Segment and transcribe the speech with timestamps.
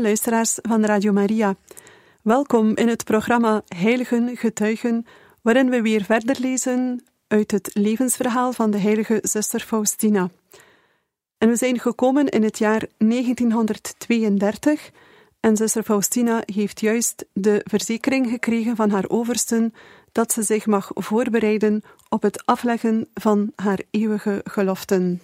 [0.00, 1.54] Luisteraars van Radio Maria,
[2.22, 5.06] welkom in het programma Heiligen Getuigen,
[5.42, 10.30] waarin we weer verder lezen uit het levensverhaal van de heilige zuster Faustina.
[11.38, 14.90] En we zijn gekomen in het jaar 1932
[15.40, 19.74] en zuster Faustina heeft juist de verzekering gekregen van haar oversten
[20.12, 25.20] dat ze zich mag voorbereiden op het afleggen van haar eeuwige geloften.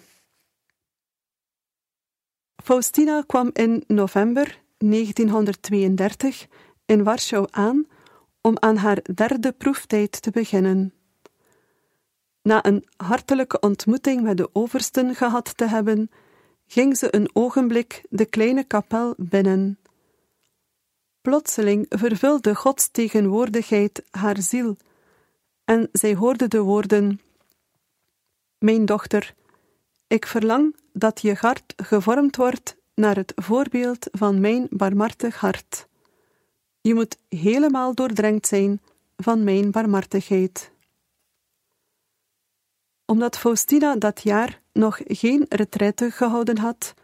[2.62, 6.46] Faustina kwam in november 1932
[6.86, 7.86] in Warschau aan
[8.40, 10.92] om aan haar derde proeftijd te beginnen.
[12.42, 16.10] Na een hartelijke ontmoeting met de oversten gehad te hebben,
[16.66, 19.78] ging ze een ogenblik de kleine kapel binnen.
[21.20, 24.76] Plotseling vervulde Gods tegenwoordigheid haar ziel,
[25.64, 27.20] en zij hoorde de woorden:
[28.58, 29.34] Mijn dochter,
[30.06, 35.86] ik verlang dat je hart gevormd wordt naar het voorbeeld van mijn barmhartig hart.
[36.80, 38.80] Je moet helemaal doordrenkt zijn
[39.16, 40.70] van mijn barmhartigheid.
[43.04, 46.94] Omdat Faustina dat jaar nog geen retraite gehouden had,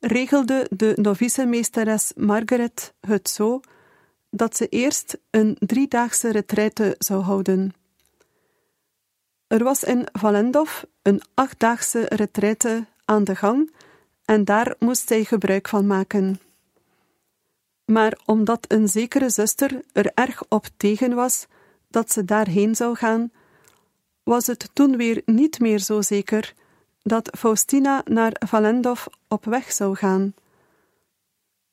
[0.00, 3.60] regelde de novice-meesteres Margaret het zo
[4.30, 7.72] dat ze eerst een driedaagse retraite zou houden.
[9.46, 13.72] Er was in Valendov een achtdaagse retraite aan de gang
[14.28, 16.40] en daar moest zij gebruik van maken.
[17.84, 21.46] Maar omdat een zekere zuster er erg op tegen was
[21.88, 23.30] dat ze daarheen zou gaan,
[24.22, 26.54] was het toen weer niet meer zo zeker
[27.02, 30.34] dat Faustina naar Valendov op weg zou gaan.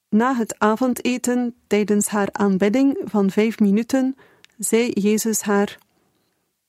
[0.10, 4.16] Na het avondeten tijdens haar aanbidding van vijf minuten
[4.58, 5.78] zei Jezus haar: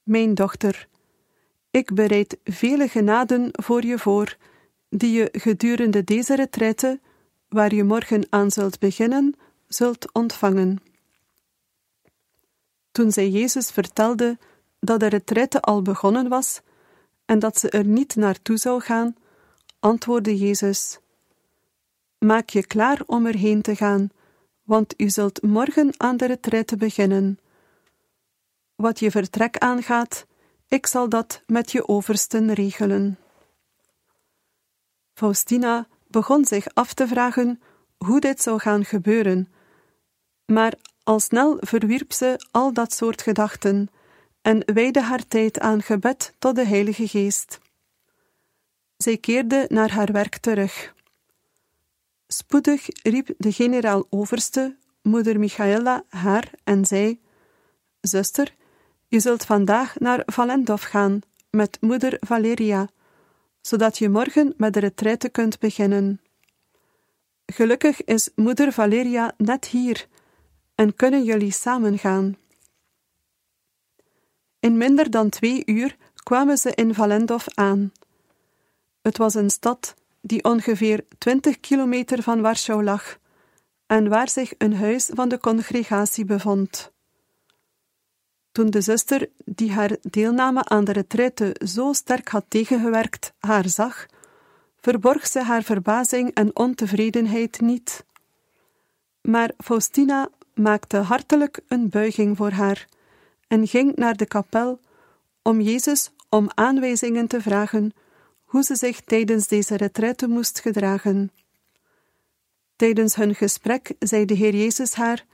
[0.03, 0.89] Mijn dochter,
[1.71, 4.37] ik bereid vele genaden voor je voor,
[4.89, 7.01] die je gedurende deze retraite,
[7.49, 9.35] waar je morgen aan zult beginnen,
[9.69, 10.83] zult ontvangen.
[12.93, 14.39] Toen zij Jezus vertelde
[14.81, 16.61] dat de retraite al begonnen was
[17.25, 19.17] en dat ze er niet naartoe zou gaan,
[19.79, 20.99] antwoordde Jezus:
[22.19, 24.09] Maak je klaar om erheen te gaan,
[24.63, 27.39] want u zult morgen aan de retraite beginnen.
[28.75, 30.27] Wat je vertrek aangaat,
[30.69, 33.19] ik zal dat met je oversten regelen.
[35.16, 37.60] Faustina begon zich af te vragen
[37.97, 39.49] hoe dit zou gaan gebeuren,
[40.47, 43.88] maar al snel verwierp ze al dat soort gedachten
[44.43, 47.59] en wijde haar tijd aan gebed tot de Heilige Geest.
[48.97, 50.94] Zij keerde naar haar werk terug.
[52.27, 57.21] Spoedig riep de generaal-overste, moeder Michaela, haar en zei:
[58.00, 58.54] Zuster,
[59.09, 62.88] je zult vandaag naar Valendov gaan met moeder Valeria,
[63.66, 66.21] zodat je morgen met de retraite kunt beginnen.
[67.47, 70.06] Gelukkig is moeder Valeria net hier
[70.75, 72.37] en kunnen jullie samen gaan.
[74.60, 77.93] In minder dan twee uur kwamen ze in Valendov aan.
[79.03, 83.19] Het was een stad die ongeveer twintig kilometer van Warschau lag
[83.87, 86.93] en waar zich een huis van de congregatie bevond.
[88.56, 94.06] Toen de zuster, die haar deelname aan de retraite zo sterk had tegengewerkt, haar zag,
[94.81, 98.05] verborg ze haar verbazing en ontevredenheid niet.
[99.21, 102.87] Maar Faustina maakte hartelijk een buiging voor haar
[103.49, 104.81] en ging naar de kapel
[105.42, 107.92] om Jezus om aanwijzingen te vragen
[108.45, 111.31] hoe ze zich tijdens deze retraite moest gedragen.
[112.77, 115.25] Tijdens hun gesprek zei de Heer Jezus haar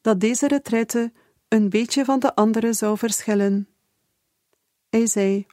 [0.00, 1.12] dat deze retraite
[1.50, 3.68] een beetje van de andere zou verschillen.
[4.90, 5.46] Hij zei: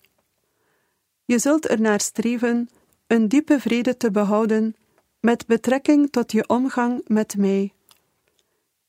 [1.25, 2.69] Je zult er naar streven
[3.07, 4.75] een diepe vrede te behouden
[5.19, 7.73] met betrekking tot je omgang met mij.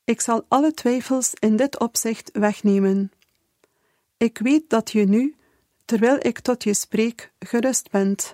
[0.03, 3.11] Ik zal alle twijfels in dit opzicht wegnemen.
[4.17, 5.35] Ik weet dat je nu,
[5.85, 8.33] terwijl ik tot je spreek, gerust bent.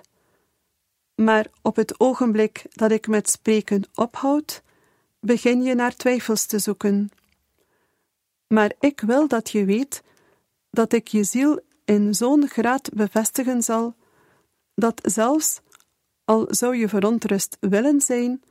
[1.14, 4.62] Maar op het ogenblik dat ik met spreken ophoud,
[5.20, 7.10] begin je naar twijfels te zoeken.
[8.48, 10.02] Maar ik wil dat je weet
[10.70, 13.94] dat ik je ziel in zo'n graad bevestigen zal,
[14.74, 15.60] dat zelfs
[16.24, 18.42] al zou je verontrust willen zijn,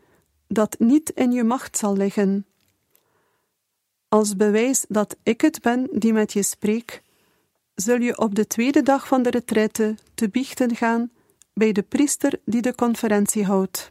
[0.47, 2.45] dat niet in je macht zal liggen.
[4.07, 7.01] Als bewijs dat ik het ben die met je spreek,
[7.75, 11.11] zul je op de tweede dag van de retraite te biechten gaan
[11.53, 13.87] bij de priester die de conferentie houdt.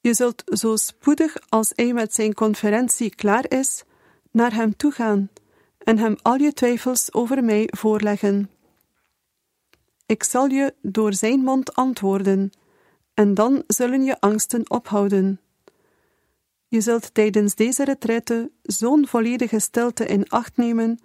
[0.00, 3.84] Je zult zo spoedig als hij met zijn conferentie klaar is,
[4.30, 5.30] naar hem toe gaan
[5.78, 8.50] en hem al je twijfels over mij voorleggen.
[10.06, 12.50] Ik zal je door zijn mond antwoorden,
[13.14, 15.40] en dan zullen je angsten ophouden.
[16.68, 20.98] Je zult tijdens deze retraite zo'n volledige stilte in acht nemen,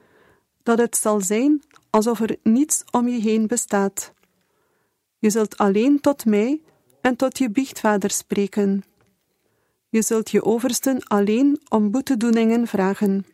[0.64, 4.14] dat het zal zijn alsof er niets om je heen bestaat.
[5.18, 6.62] Je zult alleen tot mij
[7.02, 8.84] en tot je biechtvader spreken.
[9.94, 13.26] Je zult je oversten alleen om boetedoeningen vragen.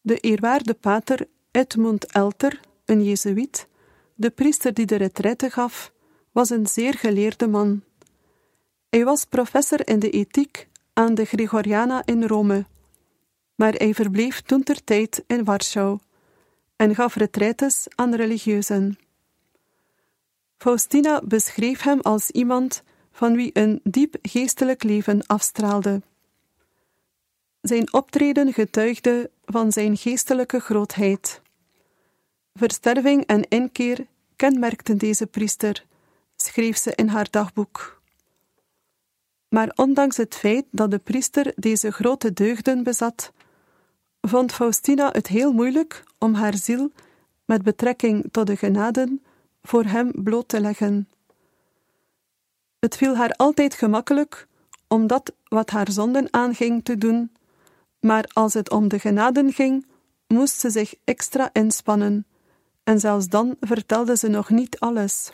[0.00, 3.66] De eerwaarde pater Edmund Elter, een Jezuïet,
[4.14, 5.92] de priester die de retraite gaf,
[6.32, 7.82] was een zeer geleerde man.
[8.88, 12.66] Hij was professor in de ethiek aan de Gregoriana in Rome,
[13.54, 15.98] maar hij verbleef toen ter tijd in Warschau
[16.76, 18.98] en gaf retraites aan religieuzen.
[20.56, 22.82] Faustina beschreef hem als iemand
[23.16, 26.02] van wie een diep geestelijk leven afstraalde.
[27.60, 31.40] Zijn optreden getuigde van zijn geestelijke grootheid.
[32.54, 35.84] Versterving en inkeer kenmerkten deze priester,
[36.36, 38.02] schreef ze in haar dagboek.
[39.48, 43.32] Maar ondanks het feit dat de priester deze grote deugden bezat,
[44.20, 46.92] vond Faustina het heel moeilijk om haar ziel
[47.44, 49.22] met betrekking tot de genaden
[49.62, 51.08] voor hem bloot te leggen.
[52.86, 54.46] Het viel haar altijd gemakkelijk
[54.88, 57.32] om dat wat haar zonden aanging te doen,
[58.00, 59.86] maar als het om de genaden ging,
[60.26, 62.26] moest ze zich extra inspannen,
[62.84, 65.32] en zelfs dan vertelde ze nog niet alles.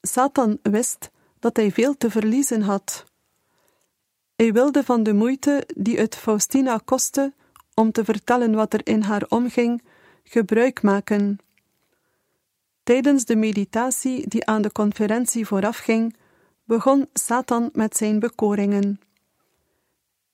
[0.00, 3.04] Satan wist dat hij veel te verliezen had.
[4.36, 7.32] Hij wilde van de moeite die het Faustina kostte
[7.74, 9.82] om te vertellen wat er in haar omging,
[10.24, 11.38] gebruik maken.
[12.86, 16.16] Tijdens de meditatie die aan de conferentie voorafging,
[16.64, 19.00] begon Satan met zijn bekoringen.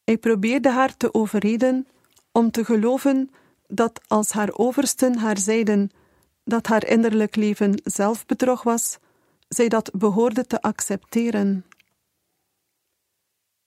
[0.05, 1.87] Hij probeerde haar te overreden
[2.33, 3.31] om te geloven
[3.67, 5.91] dat als haar oversten haar zeiden
[6.45, 8.99] dat haar innerlijk leven zelfbedrog was,
[9.49, 11.65] zij dat behoorde te accepteren.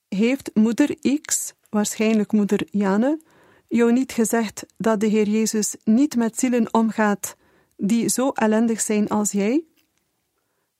[0.08, 3.20] Heeft moeder X, waarschijnlijk moeder Jane,
[3.68, 7.36] jou niet gezegd dat de Heer Jezus niet met zielen omgaat
[7.78, 9.64] die zo ellendig zijn als jij?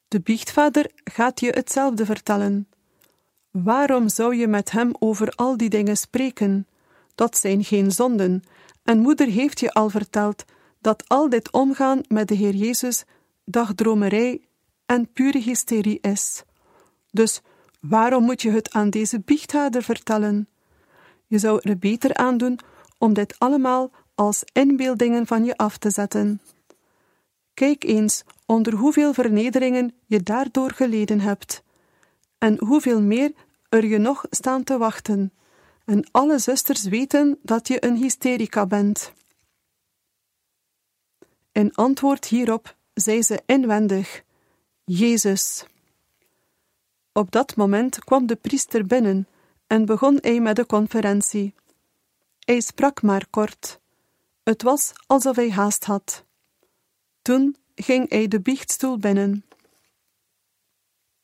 [0.08, 2.68] De biechtvader gaat je hetzelfde vertellen.
[3.52, 6.68] Waarom zou je met hem over al die dingen spreken?
[7.16, 8.44] Dat zijn geen zonden,
[8.84, 10.46] en moeder heeft je al verteld
[10.80, 13.04] dat al dit omgaan met de Heer Jezus
[13.46, 14.42] dagdromerij
[14.86, 16.44] en pure hysterie is.
[17.12, 17.42] Dus
[17.80, 20.48] waarom moet je het aan deze biechtvader vertellen?
[21.28, 22.60] Je zou er beter aan doen
[22.98, 26.42] om dit allemaal als inbeeldingen van je af te zetten.
[27.56, 31.64] Kijk eens onder hoeveel vernederingen je daardoor geleden hebt,
[32.38, 33.32] en hoeveel meer
[33.70, 35.34] er je nog staan te wachten.
[35.86, 39.14] En alle zusters weten dat je een hysterica bent.
[41.52, 44.24] In antwoord hierop zei ze inwendig:
[44.84, 45.66] Jezus.
[47.12, 49.28] Op dat moment kwam de priester binnen
[49.68, 51.54] en begon hij met de conferentie.
[52.40, 53.80] Hij sprak maar kort.
[54.44, 56.25] Het was alsof hij haast had.
[57.26, 59.46] Toen ging hij de biechtstoel binnen.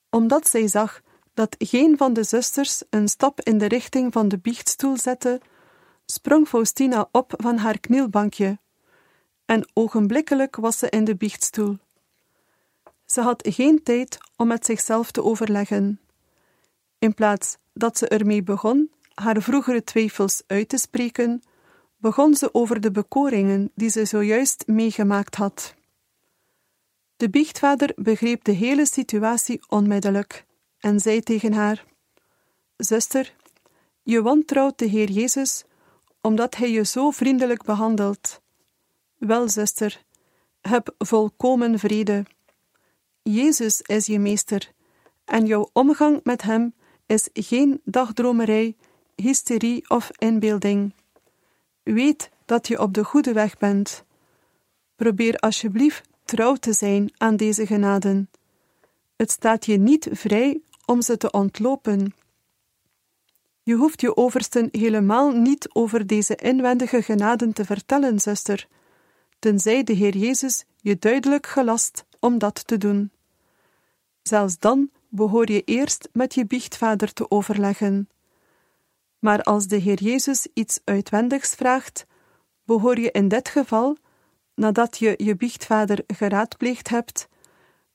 [0.09, 1.01] Omdat zij zag
[1.33, 5.41] dat geen van de zusters een stap in de richting van de biechtstoel zette,
[6.05, 8.59] sprong Faustina op van haar knielbankje,
[9.45, 11.77] en ogenblikkelijk was ze in de biechtstoel.
[13.05, 15.99] Ze had geen tijd om met zichzelf te overleggen.
[16.99, 21.43] In plaats dat ze ermee begon haar vroegere twijfels uit te spreken,
[21.97, 25.79] begon ze over de bekoringen die ze zojuist meegemaakt had.
[27.21, 30.45] De biechtvader begreep de hele situatie onmiddellijk
[30.79, 31.85] en zei tegen haar:
[32.77, 33.33] Zuster,
[34.03, 35.63] je wantrouwt de Heer Jezus
[36.21, 38.41] omdat Hij je zo vriendelijk behandelt.
[39.17, 40.03] Wel, zuster,
[40.61, 42.25] heb volkomen vrede.
[43.21, 44.71] Jezus is je meester
[45.25, 46.73] en jouw omgang met Hem
[47.05, 48.75] is geen dagdromerij,
[49.15, 50.93] hysterie of inbeelding.
[51.83, 54.03] Weet dat je op de goede weg bent.
[54.95, 58.29] Probeer alsjeblieft trouw te zijn aan deze genaden.
[59.15, 62.13] Het staat je niet vrij om ze te ontlopen.
[63.63, 68.67] Je hoeft je oversten helemaal niet over deze inwendige genaden te vertellen, zuster,
[69.39, 73.11] tenzij de Heer Jezus je duidelijk gelast om dat te doen.
[74.21, 78.09] Zelfs dan behoor je eerst met je biechtvader te overleggen.
[79.19, 82.05] Maar als de Heer Jezus iets uitwendigs vraagt,
[82.65, 83.97] behoor je in dit geval,
[84.55, 87.27] nadat je je biechtvader geraadpleegd hebt,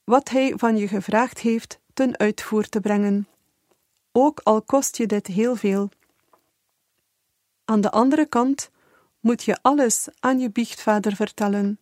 [0.04, 3.28] wat hij van je gevraagd heeft ten uitvoer te brengen,
[4.12, 5.88] ook al kost je dit heel veel.
[7.64, 8.70] Aan de andere kant
[9.20, 11.78] moet je alles aan je biechtvader vertellen.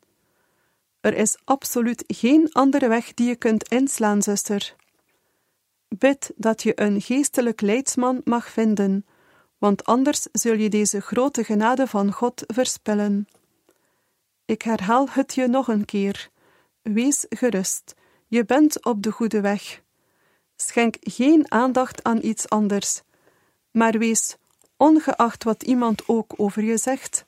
[1.00, 4.74] Er is absoluut geen andere weg die je kunt inslaan, zuster.
[5.88, 9.06] Bid dat je een geestelijk leidsman mag vinden,
[9.58, 13.28] want anders zul je deze grote genade van God verspillen.
[14.46, 16.30] Ik herhaal het je nog een keer.
[16.82, 17.94] Wees gerust,
[18.26, 19.82] je bent op de goede weg.
[20.56, 23.02] Schenk geen aandacht aan iets anders,
[23.70, 24.36] maar wees,
[24.76, 27.24] ongeacht wat iemand ook over je zegt,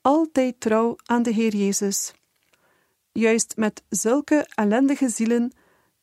[0.00, 2.12] altijd trouw aan de Heer Jezus.
[3.12, 5.52] Juist met zulke ellendige zielen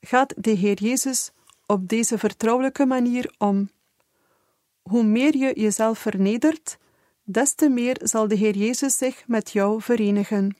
[0.02, 1.32] gaat de Heer Jezus
[1.66, 3.70] op deze vertrouwelijke manier om.
[4.82, 6.78] Hoe meer je jezelf vernedert,
[7.29, 10.57] des te meer zal de Heer Jezus zich met jou verenigen.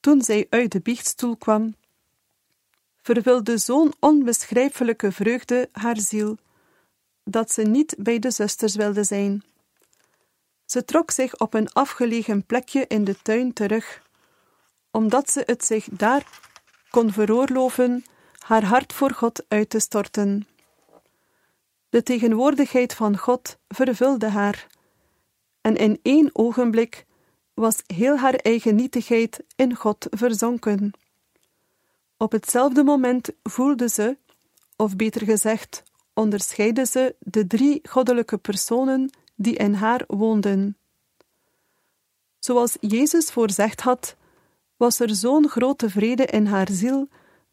[0.00, 1.74] Toen zij uit de biechtstoel kwam,
[3.02, 6.38] vervulde zo'n onbeschrijfelijke vreugde haar ziel,
[7.24, 9.42] dat ze niet bij de zusters wilde zijn.
[10.64, 14.02] Ze trok zich op een afgelegen plekje in de tuin terug,
[14.90, 16.40] omdat ze het zich daar
[16.90, 18.04] kon veroorloven
[18.38, 20.46] haar hart voor God uit te storten.
[21.92, 24.66] De tegenwoordigheid van God vervulde haar,
[25.60, 27.06] en in één ogenblik
[27.54, 30.90] was heel haar eigen nietigheid in God verzonken.
[32.16, 34.16] Op hetzelfde moment voelde ze,
[34.76, 35.82] of beter gezegd,
[36.14, 40.76] onderscheidde ze de drie goddelijke personen die in haar woonden.
[42.38, 44.16] Zoals Jezus voorzegd had,
[44.76, 47.08] was er zo'n grote vrede in haar ziel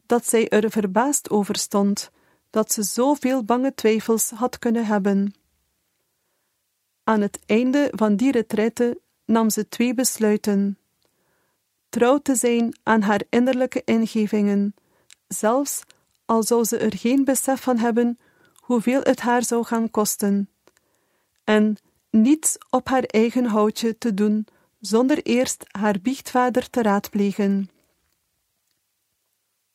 [0.06, 2.10] dat zij er verbaasd over stond
[2.50, 5.34] dat ze zoveel bange twijfels had kunnen hebben.
[7.04, 10.78] Aan het einde van die retraite nam ze twee besluiten:
[11.88, 14.74] trouw te zijn aan haar innerlijke ingevingen,
[15.28, 15.82] zelfs
[16.24, 18.18] al zou ze er geen besef van hebben
[18.54, 20.50] hoeveel het haar zou gaan kosten,
[21.44, 21.76] en
[22.10, 24.46] niets op haar eigen houtje te doen
[24.80, 27.70] zonder eerst haar biechtvader te raadplegen.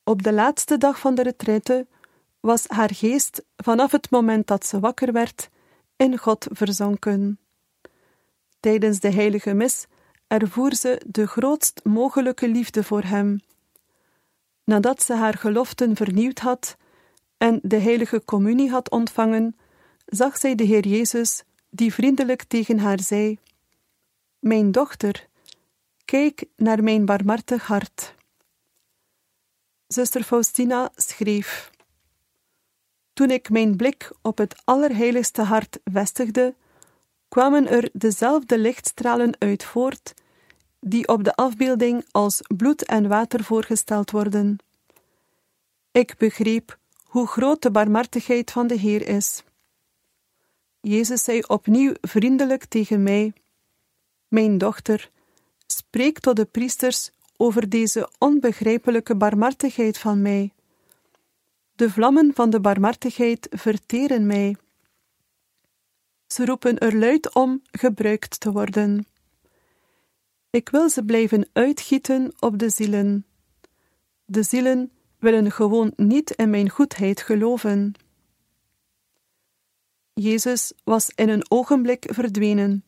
[0.03, 1.87] Op de laatste dag van de retraite
[2.45, 5.49] was haar geest vanaf het moment dat ze wakker werd
[5.95, 7.39] in God verzonken.
[8.59, 9.85] Tijdens de heilige mis
[10.27, 13.39] ervoer ze de grootst mogelijke liefde voor hem.
[14.63, 16.77] Nadat ze haar geloften vernieuwd had
[17.37, 19.55] en de heilige communie had ontvangen,
[20.05, 23.37] zag zij de Heer Jezus, die vriendelijk tegen haar zei:
[24.39, 25.27] Mijn dochter,
[26.05, 28.15] kijk naar mijn barmhartig hart.
[29.87, 31.73] Zuster Faustina schreef:
[33.15, 36.55] Toen ik mijn blik op het allerheiligste hart vestigde,
[37.27, 40.13] kwamen er dezelfde lichtstralen uit voort,
[40.79, 44.57] die op de afbeelding als bloed en water voorgesteld worden.
[45.91, 49.43] Ik begreep hoe groot de barmhartigheid van de Heer is.
[50.81, 53.33] Jezus zei opnieuw vriendelijk tegen mij:
[54.27, 55.09] Mijn dochter,
[55.67, 60.53] spreek tot de priesters over deze onbegrijpelijke barmhartigheid van mij.
[61.75, 64.55] De vlammen van de barmhartigheid verteren mij.
[66.27, 69.07] Ze roepen er luid om gebruikt te worden.
[70.49, 73.25] Ik wil ze blijven uitgieten op de zielen.
[74.25, 77.93] De zielen willen gewoon niet in mijn goedheid geloven.
[80.13, 82.83] Jezus was in een ogenblik verdwenen,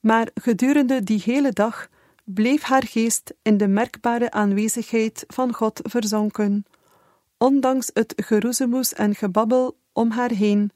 [0.00, 1.88] maar gedurende die hele dag
[2.24, 6.64] bleef haar geest in de merkbare aanwezigheid van God verzonken,
[7.42, 10.70] ondanks het geroezemoes en gebabbel om haar heen,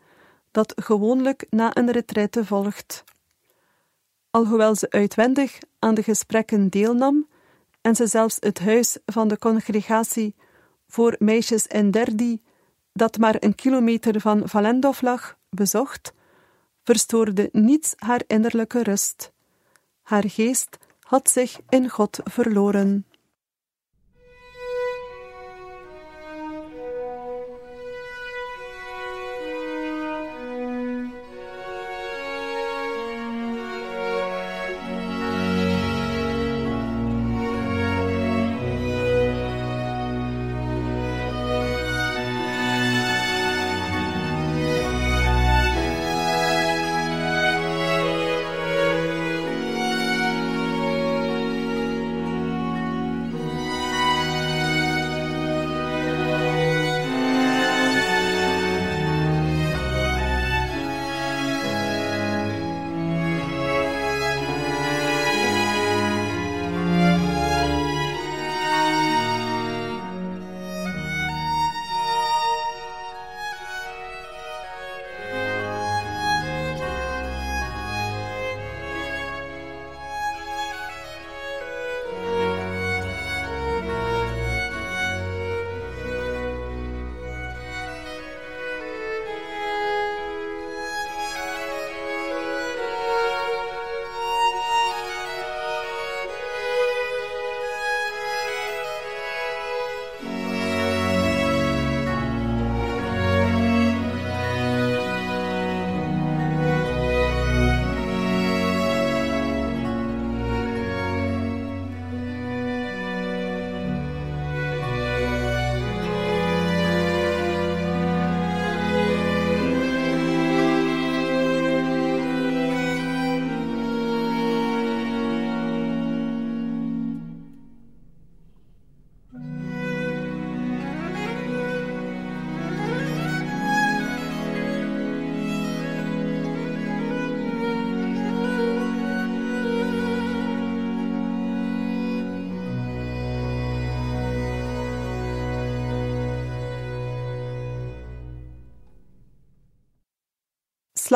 [0.51, 3.05] dat gewoonlijk na een retraite volgt.
[4.31, 7.27] Alhoewel ze uitwendig aan de gesprekken deelnam
[7.81, 10.35] en ze zelfs het huis van de congregatie
[10.89, 12.43] voor meisjes in Derdi,
[12.93, 16.13] dat maar een kilometer van Valendov lag, bezocht,
[16.85, 19.33] verstoorde niets haar innerlijke rust.
[20.03, 23.07] Haar geest had zich in God verloren.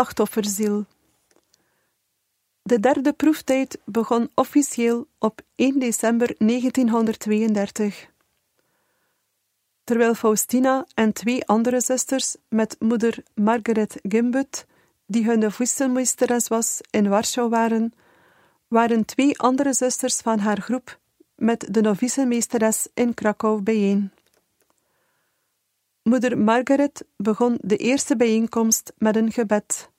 [0.01, 0.85] Slachtofferziel.
[2.63, 8.11] De derde proeftijd begon officieel op 1 december 1932.
[9.85, 14.67] Terwijl Faustina en twee andere zusters met moeder Margaret Gimbut,
[15.07, 17.93] die hun wisselmeesteres was, in Warschau waren,
[18.69, 20.99] waren twee andere zusters van haar groep
[21.35, 24.13] met de novicemeesteres in Krakau bijeen.
[26.03, 29.90] Moeder Margaret begon de eerste bijeenkomst met een gebed,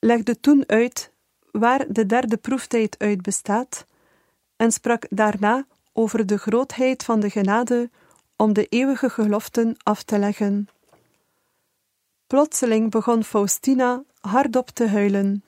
[0.00, 1.12] legde toen uit
[1.50, 3.86] waar de derde proeftijd uit bestaat
[4.56, 7.90] en sprak daarna over de grootheid van de genade
[8.36, 10.68] om de eeuwige geloften af te leggen.
[12.26, 15.44] Plotseling begon Faustina hardop te huilen.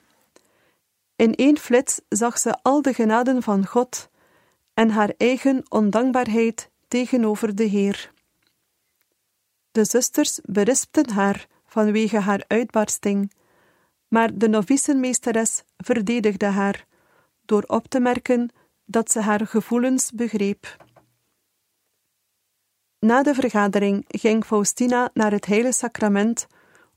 [1.15, 4.09] In één flits zag ze al de genaden van God
[4.73, 8.11] en haar eigen ondankbaarheid tegenover de Heer.
[9.71, 13.31] De zusters berispten haar vanwege haar uitbarsting,
[14.13, 16.85] maar de novicenmeesteres verdedigde haar
[17.45, 18.49] door op te merken
[18.85, 20.85] dat ze haar gevoelens begreep.
[22.99, 26.47] Na de vergadering ging Faustina naar het heilige sacrament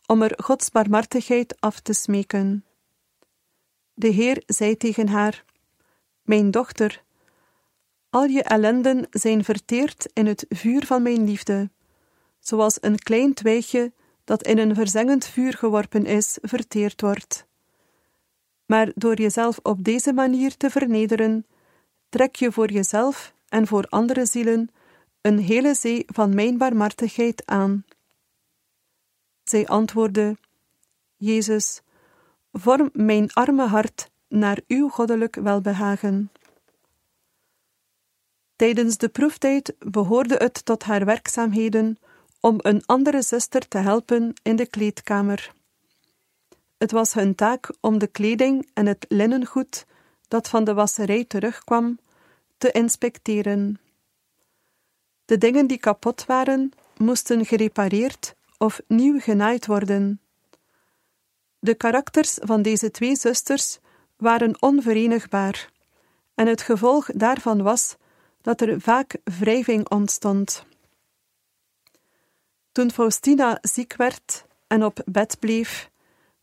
[0.07, 2.65] om er Gods barmhartigheid af te smeken.
[3.95, 5.45] De Heer zei tegen haar:
[6.23, 7.03] Mijn dochter,
[8.11, 11.71] al je ellenden zijn verteerd in het vuur van mijn liefde,
[12.39, 13.93] zoals een klein twijgje
[14.27, 17.47] dat in een verzengend vuur geworpen is, verteerd wordt.
[18.67, 21.47] Maar door jezelf op deze manier te vernederen,
[22.09, 24.71] trek je voor jezelf en voor andere zielen
[25.21, 27.85] een hele zee van mijn barmhartigheid aan.
[29.43, 30.37] Zij antwoordde:
[31.17, 31.83] Jezus,
[32.53, 36.31] vorm mijn arme hart naar uw goddelijk welbehagen.
[38.57, 41.99] Tijdens de proeftijd behoorde het tot haar werkzaamheden
[42.47, 45.53] om een andere zuster te helpen in de kleedkamer.
[46.79, 49.87] Het was hun taak om de kleding en het linnengoed
[50.29, 51.99] dat van de wasserij terugkwam
[52.59, 53.81] te inspecteren.
[55.25, 60.21] De dingen die kapot waren, moesten gerepareerd of nieuw genaaid worden.
[61.59, 63.79] De karakters van deze twee zusters
[64.17, 65.71] waren onverenigbaar,
[66.35, 67.97] en het gevolg daarvan was
[68.41, 70.66] dat er vaak wrijving ontstond.
[72.77, 75.91] Toen Faustina ziek werd en op bed bleef,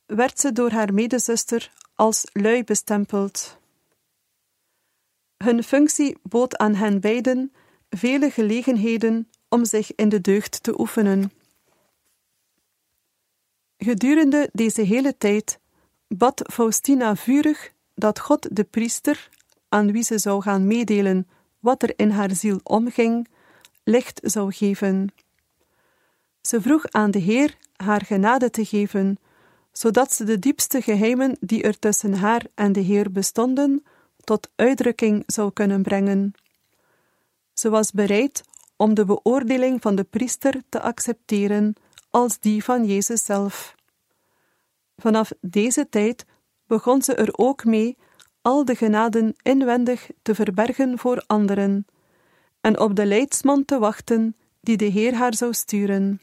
[0.05, 3.57] werd ze door haar medezuster als lui bestempeld.
[5.37, 7.53] Hun functie bood aan hen beiden
[7.89, 11.31] vele gelegenheden om zich in de deugd te oefenen.
[13.77, 15.59] Gedurende deze hele tijd
[16.07, 19.29] bad Faustina vurig dat God de priester,
[19.69, 21.27] aan wie ze zou gaan meedelen
[21.59, 23.27] wat er in haar ziel omging,
[23.83, 25.09] licht zou geven.
[26.47, 29.17] Ze vroeg aan de Heer haar genade te geven,
[29.71, 33.83] zodat ze de diepste geheimen die er tussen haar en de Heer bestonden,
[34.23, 36.33] tot uitdrukking zou kunnen brengen.
[37.53, 38.41] Ze was bereid
[38.75, 41.73] om de beoordeling van de priester te accepteren
[42.09, 43.75] als die van Jezus zelf.
[44.97, 46.25] Vanaf deze tijd
[46.67, 47.97] begon ze er ook mee
[48.41, 51.85] al de genaden inwendig te verbergen voor anderen
[52.61, 56.21] en op de leidsman te wachten die de Heer haar zou sturen.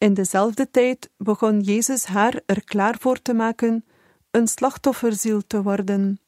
[0.00, 3.84] In dezelfde tijd begon Jezus haar er klaar voor te maken
[4.30, 6.20] een slachtofferziel te worden.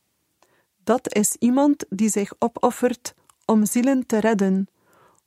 [0.84, 4.68] Dat is iemand die zich opoffert om zielen te redden,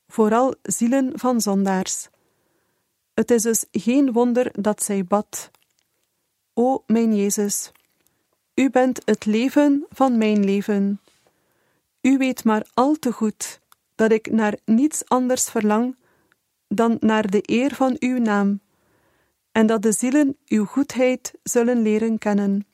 [0.08, 2.10] vooral zielen van zondaars.
[3.14, 5.52] Het is dus geen wonder dat zij bad.
[6.54, 7.72] O mijn Jezus,
[8.54, 11.02] U bent het leven van mijn leven.
[12.02, 13.60] U weet maar al te goed
[13.96, 15.96] dat ik naar niets anders verlang
[16.68, 18.60] dan naar de eer van Uw naam,
[19.52, 22.68] en dat de zielen Uw goedheid zullen leren kennen.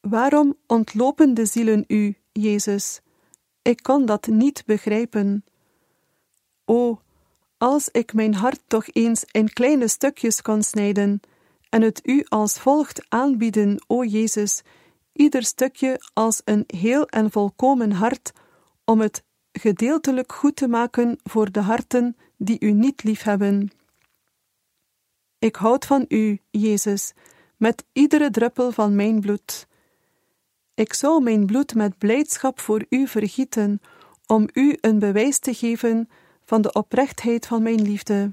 [0.00, 3.00] Waarom ontlopen de zielen U, Jezus?
[3.62, 5.44] Ik kan dat niet begrijpen.
[6.64, 7.00] O,
[7.58, 11.20] als ik mijn hart toch eens in kleine stukjes kon snijden
[11.68, 14.62] en het u als volgt aanbieden, o Jezus,
[15.12, 18.32] ieder stukje als een heel en volkomen hart,
[18.84, 19.24] om het
[19.60, 23.70] gedeeltelijk goed te maken voor de harten die u niet liefhebben.
[25.38, 27.12] Ik houd van u, Jezus,
[27.56, 29.66] met iedere druppel van mijn bloed.
[30.74, 33.80] Ik zou mijn bloed met blijdschap voor u vergieten,
[34.26, 36.08] om u een bewijs te geven
[36.44, 38.30] van de oprechtheid van mijn liefde.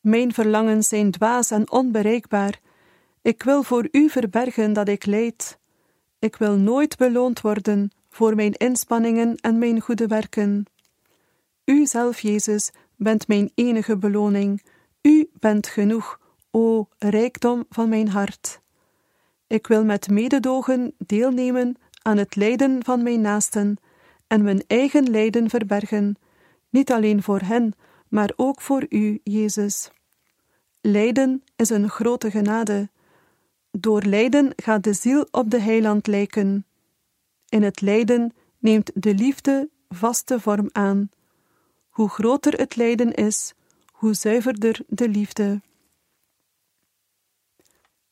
[0.00, 2.60] Mijn verlangens zijn dwaas en onbereikbaar.
[3.22, 5.58] Ik wil voor u verbergen dat ik leid.
[6.18, 10.64] Ik wil nooit beloond worden voor mijn inspanningen en mijn goede werken.
[11.64, 14.62] U zelf, Jezus, bent mijn enige beloning.
[15.02, 16.20] U bent genoeg,
[16.50, 18.60] o rijkdom van mijn hart.
[19.46, 23.76] Ik wil met mededogen deelnemen aan het lijden van mijn naasten
[24.26, 26.16] en mijn eigen lijden verbergen,
[26.70, 27.72] niet alleen voor hen,
[28.08, 29.90] maar ook voor u, Jezus.
[30.80, 32.90] Lijden is een grote genade.
[33.70, 36.66] Door lijden gaat de ziel op de heiland lijken.
[37.52, 41.10] In het lijden neemt de liefde vaste vorm aan.
[41.88, 43.54] Hoe groter het lijden is,
[43.92, 45.60] hoe zuiverder de liefde.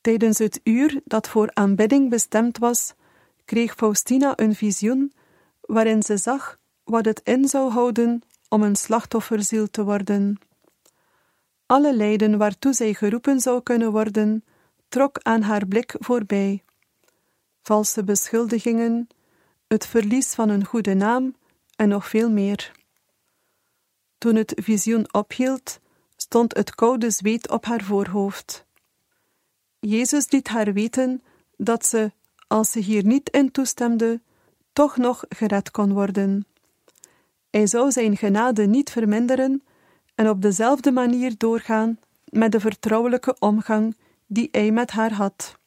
[0.01, 2.93] Tijdens het uur dat voor aanbidding bestemd was,
[3.45, 5.13] kreeg Faustina een visioen
[5.61, 10.37] waarin ze zag wat het in zou houden om een slachtofferziel te worden.
[11.65, 14.43] Alle lijden waartoe zij geroepen zou kunnen worden,
[14.89, 16.63] trok aan haar blik voorbij.
[17.61, 19.07] Valse beschuldigingen,
[19.71, 21.35] het verlies van een goede naam
[21.75, 22.71] en nog veel meer.
[24.17, 25.79] Toen het visioen ophield,
[26.15, 28.65] stond het koude zweet op haar voorhoofd.
[29.79, 31.23] Jezus liet haar weten
[31.57, 32.11] dat ze,
[32.47, 34.21] als ze hier niet in toestemde,
[34.73, 36.45] toch nog gered kon worden.
[37.49, 39.63] Hij zou zijn genade niet verminderen
[40.15, 45.59] en op dezelfde manier doorgaan met de vertrouwelijke omgang die hij met haar had.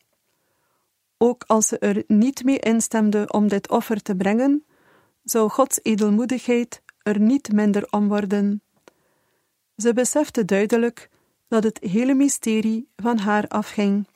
[1.25, 4.65] Ook als ze er niet mee instemde om dit offer te brengen,
[5.23, 8.63] zou Gods edelmoedigheid er niet minder om worden.
[9.77, 11.11] Ze besefte duidelijk
[11.49, 14.07] dat het hele mysterie van haar afging.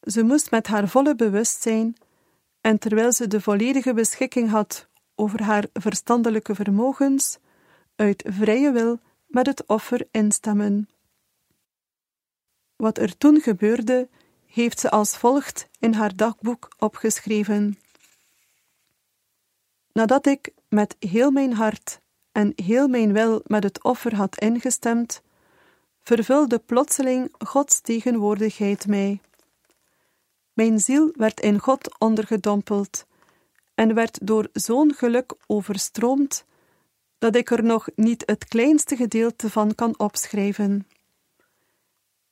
[0.00, 1.96] Ze moest met haar volle bewustzijn,
[2.60, 7.38] en terwijl ze de volledige beschikking had over haar verstandelijke vermogens,
[7.96, 10.88] uit vrije wil met het offer instemmen.
[12.76, 14.08] Wat er toen gebeurde,
[14.52, 17.78] heeft ze als volgt in haar dagboek opgeschreven.
[19.92, 22.00] Nadat ik met heel mijn hart
[22.32, 25.22] en heel mijn wil met het offer had ingestemd,
[26.02, 29.20] vervulde plotseling Gods tegenwoordigheid mij.
[30.52, 33.06] Mijn ziel werd in God ondergedompeld
[33.74, 36.44] en werd door zo'n geluk overstroomd
[37.18, 40.86] dat ik er nog niet het kleinste gedeelte van kan opschrijven.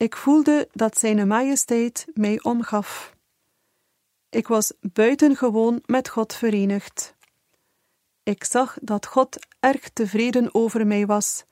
[0.00, 3.16] Ik voelde dat Zijne Majesteit mij omgaf.
[4.28, 7.14] Ik was buitengewoon met God verenigd.
[8.22, 11.44] Ik zag dat God erg tevreden over mij was.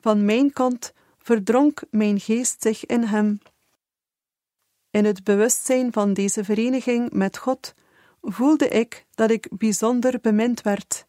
[0.00, 3.40] Van mijn kant verdronk mijn geest zich in Hem.
[4.90, 7.74] In het bewustzijn van deze vereniging met God
[8.20, 11.06] voelde ik dat ik bijzonder bemind werd,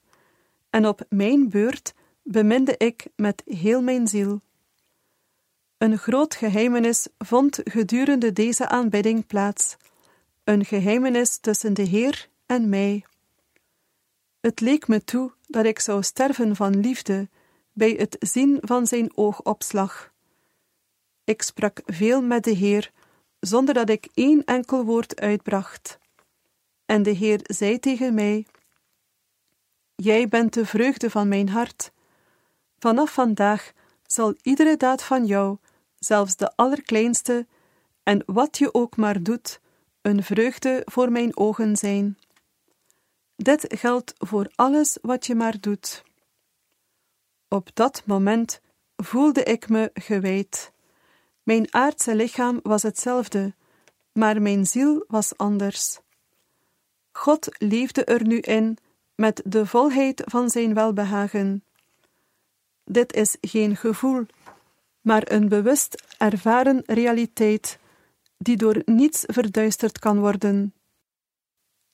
[0.69, 4.41] en op mijn beurt beminde ik met heel mijn ziel.
[5.77, 9.77] Een groot geheimenis vond gedurende deze aanbidding plaats,
[10.43, 13.05] een geheimenis tussen de Heer en mij.
[14.39, 17.29] Het leek me toe dat ik zou sterven van liefde
[17.73, 20.13] bij het zien van zijn oogopslag.
[21.23, 22.91] Ik sprak veel met de Heer,
[23.39, 25.99] zonder dat ik één enkel woord uitbracht.
[26.85, 28.45] En de Heer zei tegen mij:
[29.95, 31.91] Jij bent de vreugde van mijn hart.
[32.79, 33.71] Vanaf vandaag
[34.05, 35.57] zal iedere daad van jou,
[35.99, 37.47] zelfs de allerkleinste,
[38.03, 39.59] en wat je ook maar doet,
[40.01, 42.17] een vreugde voor mijn ogen zijn.
[43.35, 46.03] Dit geldt voor alles wat je maar doet.
[47.47, 48.61] Op dat moment
[48.95, 50.71] voelde ik me gewijd.
[51.43, 53.53] Mijn aardse lichaam was hetzelfde,
[54.11, 55.99] maar mijn ziel was anders.
[57.11, 58.77] God leefde er nu in
[59.15, 61.63] met de volheid van zijn welbehagen.
[62.83, 64.25] Dit is geen gevoel,
[65.05, 67.79] maar een bewust ervaren realiteit,
[68.37, 70.73] die door niets verduisterd kan worden.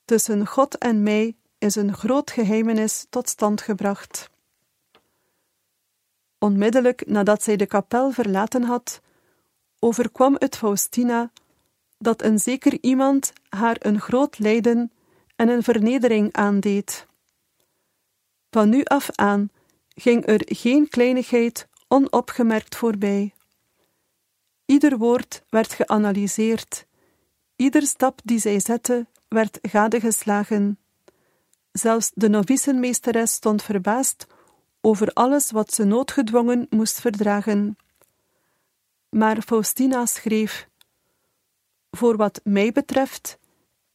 [0.06, 4.30] Tussen God en mij is een groot geheimenis tot stand gebracht.
[6.38, 9.02] Onmiddellijk nadat zij de kapel verlaten had,
[9.80, 11.32] overkwam het Faustina
[11.98, 14.92] dat een zeker iemand haar een groot lijden
[15.36, 17.08] en een vernedering aandeed.
[18.50, 19.50] Van nu af aan
[19.96, 23.34] ging er geen kleinigheid onopgemerkt voorbij.
[24.66, 26.86] Ieder woord werd geanalyseerd,
[27.56, 30.80] ieder stap die zij zette werd gadegeslagen.
[31.72, 34.28] Zelfs de novicenmeesteres stond verbaasd
[34.82, 37.78] over alles wat ze noodgedwongen moest verdragen.
[39.10, 40.70] Maar Faustina schreef:
[41.90, 43.40] Voor wat mij betreft,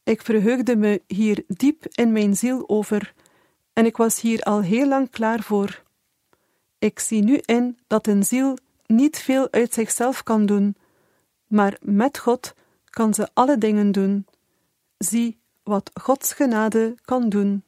[0.03, 3.13] ik verheugde me hier diep in mijn ziel over,
[3.73, 5.85] en ik was hier al heel lang klaar voor.
[6.79, 10.75] Ik zie nu in dat een ziel niet veel uit zichzelf kan doen,
[11.47, 12.53] maar met God
[12.89, 14.25] kan ze alle dingen doen.
[14.97, 17.63] Zie wat Gods genade kan doen.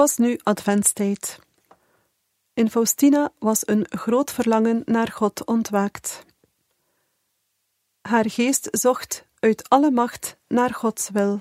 [0.00, 1.38] Was nu adventstijd.
[2.54, 6.24] In Faustina was een groot verlangen naar God ontwaakt.
[8.00, 11.40] Haar geest zocht uit alle macht naar Gods wil.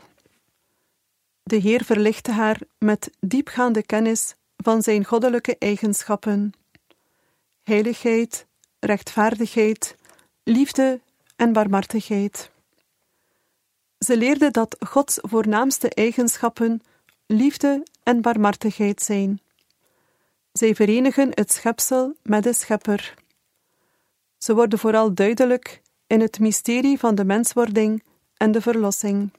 [1.43, 6.53] De Heer verlichtte haar met diepgaande kennis van zijn goddelijke eigenschappen:
[7.63, 8.45] heiligheid,
[8.79, 9.95] rechtvaardigheid,
[10.43, 11.01] liefde
[11.35, 12.51] en barmhartigheid.
[13.99, 16.81] Ze leerde dat Gods voornaamste eigenschappen
[17.31, 19.41] liefde en barmhartigheid zijn.
[20.51, 23.13] Zij verenigen het schepsel met de schepper.
[24.37, 28.03] Ze worden vooral duidelijk in het mysterie van de menswording
[28.37, 29.33] en de verlossing.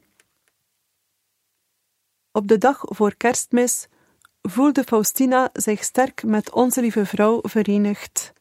[2.33, 3.89] Op de dag voor kerstmis
[4.43, 8.33] voelde Faustina zich sterk met Onze Lieve Vrouw verenigd.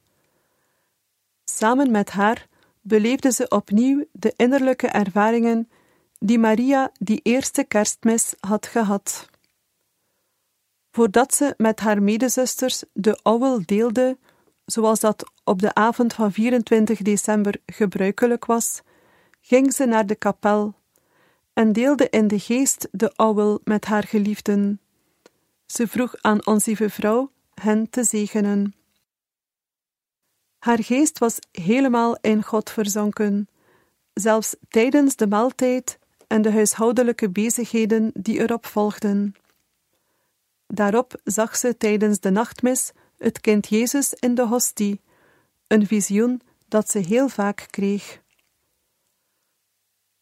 [1.44, 2.48] Samen met haar
[2.82, 5.70] beleefde ze opnieuw de innerlijke ervaringen
[6.20, 9.30] die Maria die eerste kerstmis had gehad.
[10.92, 14.18] Voordat ze met haar medezusters de ouwel deelde,
[14.66, 18.82] zoals dat op de avond van 24 december gebruikelijk was,
[19.42, 20.74] ging ze naar de kapel
[21.54, 24.82] en deelde in de geest de ouwel met haar geliefden.
[25.66, 28.74] Ze vroeg aan onze vrouw hen te zegenen.
[30.60, 33.48] Haar geest was helemaal in God verzonken,
[34.14, 39.36] zelfs tijdens de maaltijd en de huishoudelijke bezigheden die erop volgden.
[40.74, 45.02] Daarop zag ze tijdens de nachtmis het kind Jezus in de hostie,
[45.68, 48.22] een visioen dat ze heel vaak kreeg.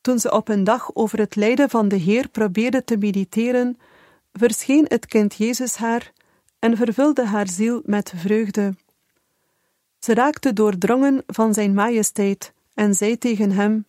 [0.01, 3.77] Toen ze op een dag over het lijden van de Heer probeerde te mediteren,
[4.31, 6.13] verscheen het kind Jezus haar
[6.60, 8.75] en vervulde haar ziel met vreugde.
[9.99, 13.86] Ze raakte doordrongen van zijn majesteit en zei tegen hem: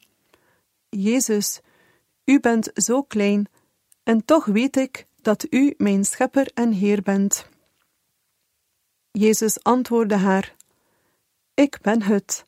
[0.89, 1.61] Jezus,
[2.25, 3.49] u bent zo klein,
[4.03, 7.49] en toch weet ik dat u mijn schepper en Heer bent.
[9.11, 10.55] Jezus antwoordde haar:
[11.55, 12.45] Ik ben het,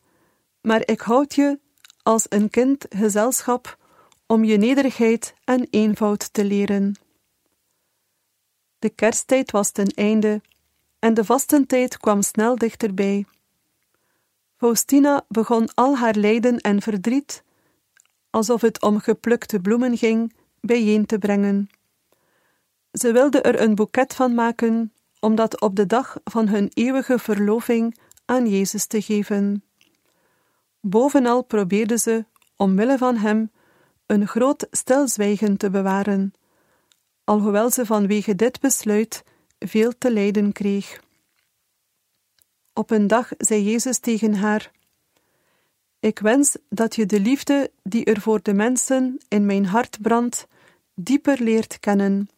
[0.61, 1.59] maar ik houd je
[2.03, 3.79] als een kind gezelschap
[4.27, 6.95] om je nederigheid en eenvoud te leren.
[8.79, 10.41] De kersttijd was ten einde
[10.99, 13.27] en de vastentijd kwam snel dichterbij.
[14.57, 17.45] Faustina begon al haar lijden en verdriet,
[18.31, 21.69] alsof het om geplukte bloemen ging, bijeen te brengen.
[22.93, 27.19] Ze wilde er een boeket van maken, om dat op de dag van hun eeuwige
[27.19, 29.65] verloving aan Jezus te geven.
[30.81, 32.25] Bovenal probeerde ze,
[32.57, 33.51] omwille van hem,
[34.07, 36.33] een groot stilzwijgen te bewaren,
[37.25, 39.25] alhoewel ze vanwege dit besluit
[39.59, 41.01] veel te lijden kreeg.
[42.73, 44.71] Op een dag zei Jezus tegen haar:
[46.01, 50.47] Ik wens dat je de liefde die er voor de mensen in mijn hart brandt,
[50.95, 52.29] dieper leert kennen.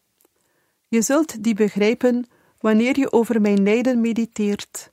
[0.93, 2.27] Je zult die begrijpen
[2.61, 4.91] wanneer je over mijn lijden mediteert.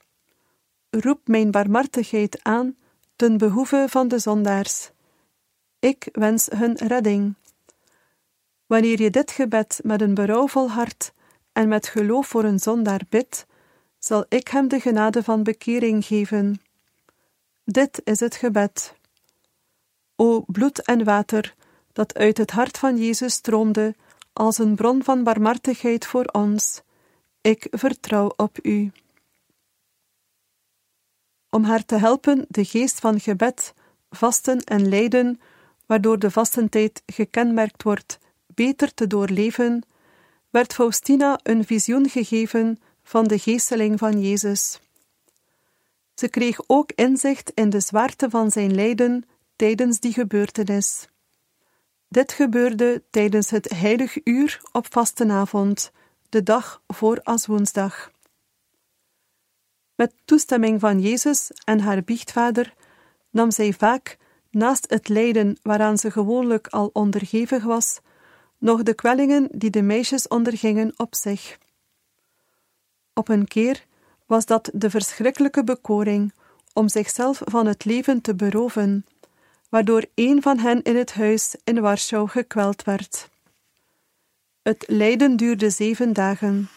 [0.89, 2.75] Roep mijn barmhartigheid aan
[3.15, 4.89] ten behoeve van de zondaars.
[5.79, 7.35] Ik wens hun redding.
[8.65, 11.13] Wanneer je dit gebed met een berouwvol hart
[11.51, 13.45] en met geloof voor een zondaar bidt,
[13.97, 16.61] zal ik hem de genade van bekering geven.
[17.63, 18.95] Dit is het gebed.
[20.15, 21.55] O bloed en water,
[21.93, 23.95] dat uit het hart van Jezus stroomde,
[24.39, 26.81] als een bron van barmhartigheid voor ons,
[27.41, 28.91] ik vertrouw op u.
[31.49, 33.73] Om haar te helpen de geest van gebed,
[34.09, 35.39] vasten en lijden,
[35.85, 39.83] waardoor de vastentijd gekenmerkt wordt, beter te doorleven,
[40.49, 44.79] werd Faustina een visioen gegeven van de geesteling van Jezus.
[46.13, 49.25] Ze kreeg ook inzicht in de zwaarte van zijn lijden
[49.55, 51.07] tijdens die gebeurtenis.
[52.09, 55.91] Dit gebeurde tijdens het heilig uur op vastenavond,
[56.29, 58.11] de dag voor Aswoensdag.
[59.95, 62.73] Met toestemming van Jezus en haar biechtvader
[63.29, 64.17] nam zij vaak,
[64.51, 67.99] naast het lijden waaraan ze gewoonlijk al onderhevig was,
[68.57, 71.57] nog de kwellingen die de meisjes ondergingen op zich.
[73.13, 73.85] Op een keer
[74.25, 76.33] was dat de verschrikkelijke bekoring
[76.73, 79.05] om zichzelf van het leven te beroven,
[79.69, 83.29] waardoor een van hen in het huis in Warschau gekweld werd.
[84.61, 86.69] Het lijden duurde zeven dagen.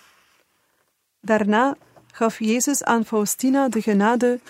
[1.20, 1.76] Daarna
[2.12, 4.40] gaf Jezus aan Faustina de genade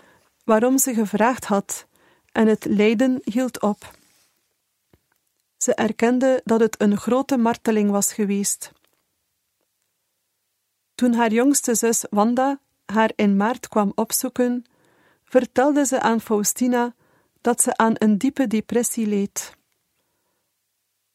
[0.44, 1.86] waarom ze gevraagd had,
[2.32, 3.96] en het lijden hield op.
[5.56, 8.72] Ze erkende dat het een grote marteling was geweest.
[10.94, 14.64] Toen haar jongste zus Wanda haar in maart kwam opzoeken,
[15.24, 16.94] vertelde ze aan Faustina
[17.42, 19.56] dat ze aan een diepe depressie leed.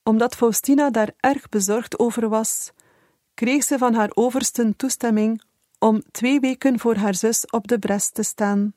[0.03, 2.71] Omdat Faustina daar erg bezorgd over was,
[3.33, 5.41] kreeg ze van haar oversten toestemming
[5.79, 8.73] om twee weken voor haar zus op de brest te staan.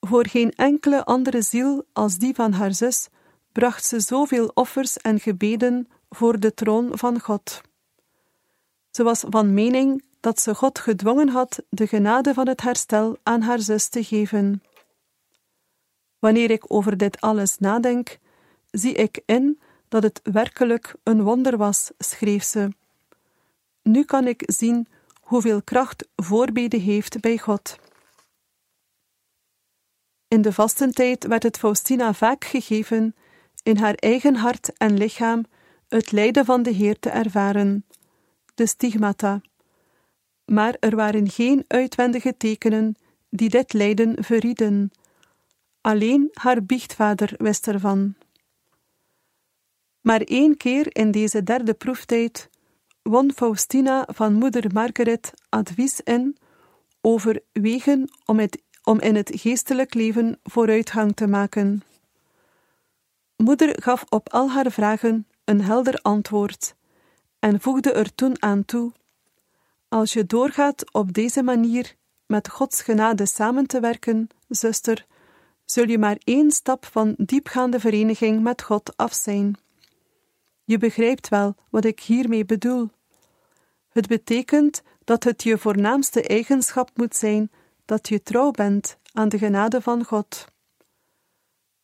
[0.00, 3.08] Voor geen enkele andere ziel als die van haar zus
[3.52, 7.60] bracht ze zoveel offers en gebeden voor de troon van God.
[8.90, 13.40] Ze was van mening dat ze God gedwongen had de genade van het herstel aan
[13.40, 14.62] haar zus te geven.
[16.24, 18.18] Wanneer ik over dit alles nadenk,
[18.70, 22.68] zie ik in dat het werkelijk een wonder was, schreef ze.
[23.82, 24.86] Nu kan ik zien
[25.20, 27.76] hoeveel kracht voorbeden heeft bij God.
[30.28, 33.14] In de vastentijd werd het Faustina vaak gegeven
[33.62, 35.44] in haar eigen hart en lichaam
[35.88, 37.86] het lijden van de Heer te ervaren,
[38.54, 39.40] de stigmata.
[40.44, 42.94] Maar er waren geen uitwendige tekenen
[43.28, 44.90] die dit lijden verrieden.
[45.84, 48.14] Alleen haar biechtvader wist ervan.
[50.00, 52.50] Maar één keer in deze derde proeftijd
[53.02, 56.36] won Faustina van moeder Margaret advies in
[57.00, 61.82] over wegen om, het, om in het geestelijk leven vooruitgang te maken.
[63.36, 66.74] Moeder gaf op al haar vragen een helder antwoord
[67.38, 68.92] en voegde er toen aan toe:
[69.88, 71.94] Als je doorgaat op deze manier
[72.26, 75.06] met Gods genade samen te werken, zuster,
[75.64, 79.58] zul je maar één stap van diepgaande vereniging met God af zijn.
[80.64, 82.90] Je begrijpt wel wat ik hiermee bedoel.
[83.88, 87.50] Het betekent dat het je voornaamste eigenschap moet zijn
[87.84, 90.44] dat je trouw bent aan de genade van God.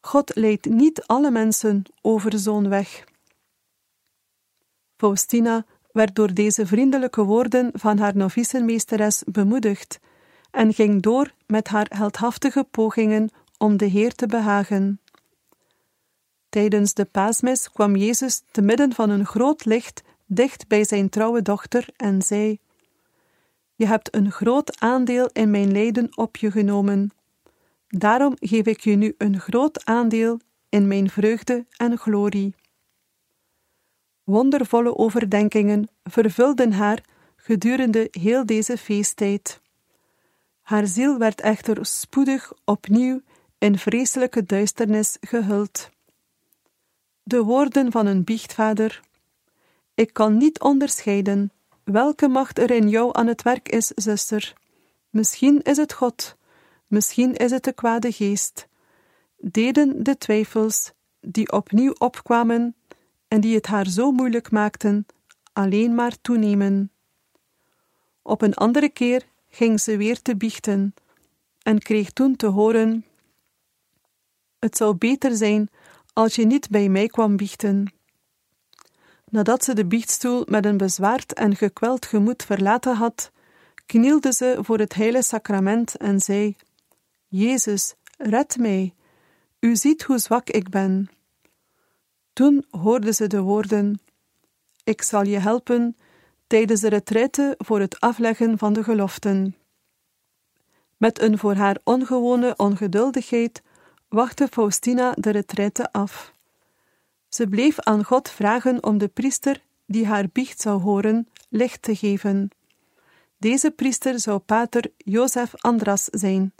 [0.01, 3.05] God leidt niet alle mensen over zo'n weg.
[4.97, 9.99] Faustina werd door deze vriendelijke woorden van haar novicenmeesteres bemoedigd
[10.51, 13.31] en ging door met haar heldhaftige pogingen
[13.61, 15.01] om de Heer te behagen.
[16.49, 21.43] Tijdens de paasmis kwam Jezus te midden van een groot licht dicht bij zijn trouwe
[21.43, 22.59] dochter en zei:
[23.75, 27.11] Je hebt een groot aandeel in mijn lijden op je genomen.
[27.89, 32.55] Daarom geef ik je nu een groot aandeel in mijn vreugde en glorie.
[34.25, 37.05] Wondervolle overdenkingen vervulden haar
[37.37, 39.61] gedurende heel deze feesttijd.
[40.61, 43.21] Haar ziel werd echter spoedig opnieuw
[43.61, 45.91] in vreselijke duisternis gehuld.
[47.23, 49.01] De woorden van een biechtvader:
[49.95, 51.53] Ik kan niet onderscheiden
[51.85, 54.55] welke macht er in jou aan het werk is, zuster.
[55.11, 56.37] Misschien is het God,
[56.87, 58.69] misschien is het de kwade geest.
[59.37, 62.75] Deden de twijfels die opnieuw opkwamen
[63.29, 65.07] en die het haar zo moeilijk maakten,
[65.53, 66.93] alleen maar toenemen.
[68.23, 70.95] Op een andere keer ging ze weer te biechten
[71.63, 73.05] en kreeg toen te horen:
[74.61, 75.69] Het zou beter zijn
[76.13, 77.93] als je niet bij mij kwam biechten.
[79.29, 83.31] Nadat ze de biechtstoel met een bezwaard en gekweld gemoed verlaten had,
[83.87, 86.57] knielde ze voor het heilige sacrament en zei:
[87.29, 88.95] Jezus, red mij.
[89.61, 91.11] U ziet hoe zwak ik ben.
[92.33, 94.01] Toen hoorde ze de woorden:
[94.85, 95.97] Ik zal je helpen
[96.47, 99.55] tijdens de retraite voor het afleggen van de geloften.
[100.97, 103.63] Met een voor haar ongewone ongeduldigheid
[104.11, 106.33] wachtte Faustina de retraite af.
[107.29, 111.97] Ze bleef aan God vragen om de priester die haar biecht zou horen, licht te
[111.97, 112.51] geven.
[113.39, 116.53] Deze priester zou pater Jozef Andras zijn.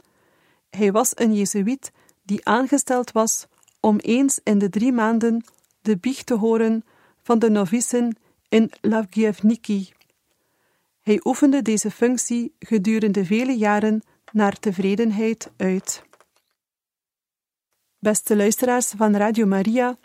[0.69, 1.91] Hij was een Jezuïet
[2.23, 3.47] die aangesteld was
[3.79, 5.45] om eens in de drie maanden
[5.81, 6.85] de biecht te horen
[7.21, 8.17] van de novicen
[8.49, 9.89] in Lavgievniki.
[11.01, 16.03] Hij oefende deze functie gedurende vele jaren naar tevredenheid uit.
[18.01, 19.97] Beste luisteraars van Radio Maria,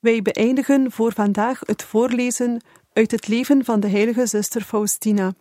[0.00, 2.62] wij beëindigen voor vandaag het voorlezen
[2.92, 5.34] uit het leven van de heilige zuster Faustina.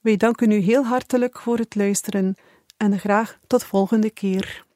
[0.00, 2.34] Wij danken u heel hartelijk voor het luisteren
[2.76, 4.66] en graag tot volgende keer.